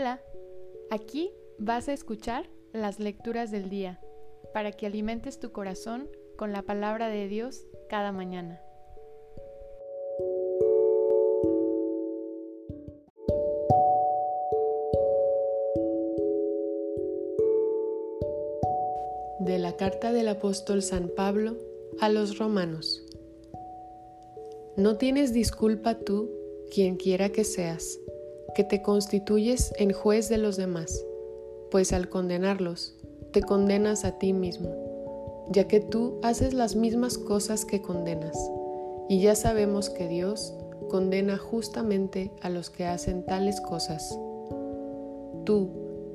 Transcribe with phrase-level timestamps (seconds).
[0.00, 0.22] Hola,
[0.90, 3.98] aquí vas a escuchar las lecturas del día
[4.54, 8.62] para que alimentes tu corazón con la palabra de Dios cada mañana.
[19.40, 21.56] De la carta del apóstol San Pablo
[21.98, 23.04] a los romanos.
[24.76, 26.30] No tienes disculpa tú,
[26.72, 27.98] quien quiera que seas
[28.54, 31.04] que te constituyes en juez de los demás,
[31.70, 32.94] pues al condenarlos,
[33.32, 38.36] te condenas a ti mismo, ya que tú haces las mismas cosas que condenas,
[39.08, 40.54] y ya sabemos que Dios
[40.88, 44.18] condena justamente a los que hacen tales cosas.
[45.44, 45.70] Tú,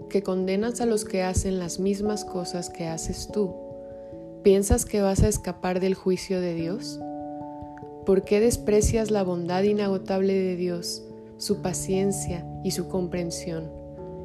[0.09, 3.53] que condenas a los que hacen las mismas cosas que haces tú,
[4.43, 6.99] ¿piensas que vas a escapar del juicio de Dios?
[8.05, 11.03] ¿Por qué desprecias la bondad inagotable de Dios?
[11.43, 13.69] Su paciencia y su comprensión,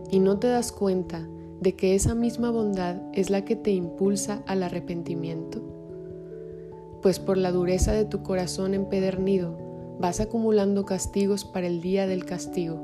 [0.09, 1.29] y no te das cuenta
[1.61, 5.61] de que esa misma bondad es la que te impulsa al arrepentimiento?
[7.03, 9.59] Pues por la dureza de tu corazón empedernido
[9.99, 12.79] vas acumulando castigos para el día del castigo,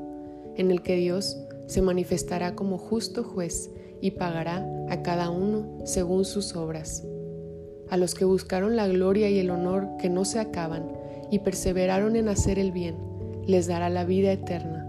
[0.57, 6.25] en el que Dios se manifestará como justo juez y pagará a cada uno según
[6.25, 7.07] sus obras.
[7.89, 10.91] A los que buscaron la gloria y el honor que no se acaban
[11.31, 13.14] y perseveraron en hacer el bien,
[13.45, 14.87] les dará la vida eterna.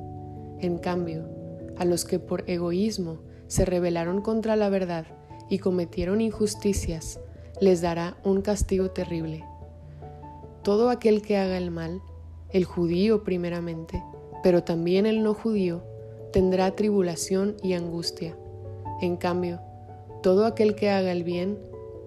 [0.61, 1.29] En cambio,
[1.77, 5.07] a los que por egoísmo se rebelaron contra la verdad
[5.49, 7.21] y cometieron injusticias,
[7.61, 9.45] les dará un castigo terrible.
[10.63, 12.01] Todo aquel que haga el mal,
[12.51, 14.03] el judío primeramente,
[14.43, 15.83] pero también el no judío,
[16.33, 18.37] tendrá tribulación y angustia.
[19.01, 19.61] En cambio,
[20.23, 21.59] todo aquel que haga el bien,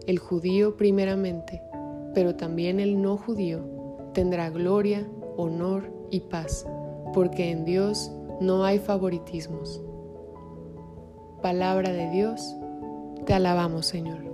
[0.08, 1.62] el judío primeramente,
[2.14, 3.62] pero también el no judío,
[4.14, 5.08] tendrá gloria,
[5.42, 6.66] honor y paz,
[7.14, 9.82] porque en Dios no hay favoritismos.
[11.42, 12.56] Palabra de Dios,
[13.26, 14.28] te alabamos Señor.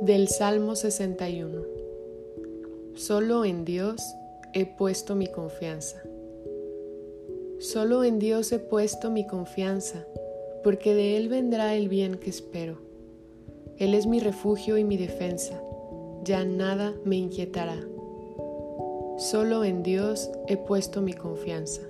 [0.00, 1.62] Del Salmo 61
[2.94, 4.16] Solo en Dios
[4.52, 6.02] he puesto mi confianza.
[7.64, 10.04] Solo en Dios he puesto mi confianza
[10.62, 12.76] porque de Él vendrá el bien que espero.
[13.78, 15.62] Él es mi refugio y mi defensa,
[16.24, 17.78] ya nada me inquietará.
[19.16, 21.80] Solo en Dios he puesto mi confianza.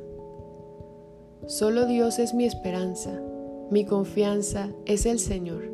[1.49, 3.21] Solo Dios es mi esperanza,
[3.69, 5.65] mi confianza es el Señor,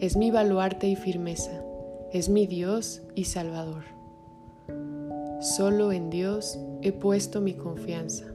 [0.00, 1.64] es mi baluarte y firmeza,
[2.12, 3.84] es mi Dios y Salvador.
[5.40, 8.33] Solo en Dios he puesto mi confianza.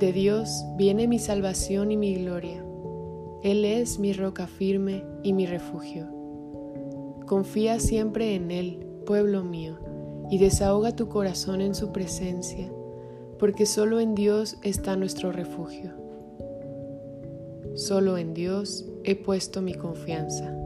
[0.00, 2.64] De Dios viene mi salvación y mi gloria.
[3.42, 6.08] Él es mi roca firme y mi refugio.
[7.26, 9.78] Confía siempre en Él, pueblo mío,
[10.30, 12.72] y desahoga tu corazón en su presencia,
[13.38, 15.92] porque solo en Dios está nuestro refugio.
[17.74, 20.59] Solo en Dios he puesto mi confianza.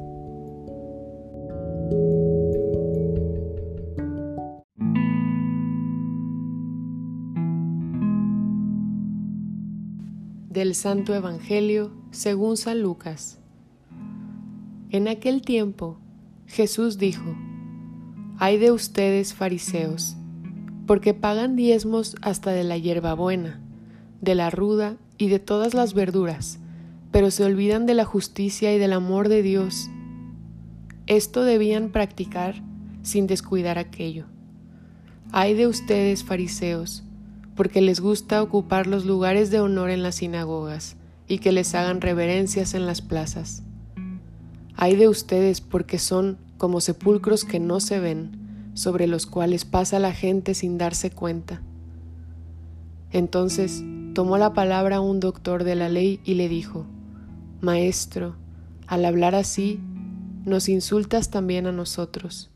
[10.55, 13.41] Del Santo Evangelio según San Lucas.
[14.89, 15.99] En aquel tiempo
[16.47, 17.37] Jesús dijo,
[18.39, 20.17] Hay de ustedes fariseos,
[20.87, 23.61] porque pagan diezmos hasta de la hierbabuena,
[24.21, 26.61] de la ruda y de todas las verduras,
[27.11, 29.91] pero se olvidan de la justicia y del amor de Dios.
[31.09, 32.63] Esto debían practicar
[33.03, 34.27] sin descuidar aquello.
[35.33, 37.04] Hay de ustedes fariseos,
[37.57, 42.01] porque les gusta ocupar los lugares de honor en las sinagogas y que les hagan
[42.01, 43.63] reverencias en las plazas.
[44.77, 49.99] Hay de ustedes porque son como sepulcros que no se ven, sobre los cuales pasa
[49.99, 51.63] la gente sin darse cuenta.
[53.13, 56.87] Entonces tomó la palabra un doctor de la ley y le dijo,
[57.61, 58.37] Maestro,
[58.87, 59.81] al hablar así,
[60.45, 62.51] nos insultas también a nosotros.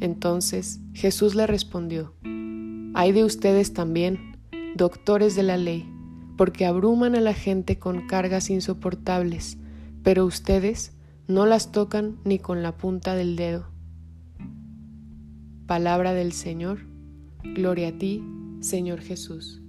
[0.00, 2.14] Entonces Jesús le respondió,
[2.94, 4.38] hay de ustedes también,
[4.76, 5.84] doctores de la ley,
[6.36, 9.58] porque abruman a la gente con cargas insoportables,
[10.04, 10.92] pero ustedes
[11.26, 13.66] no las tocan ni con la punta del dedo.
[15.66, 16.86] Palabra del Señor,
[17.42, 18.22] gloria a ti,
[18.60, 19.63] Señor Jesús.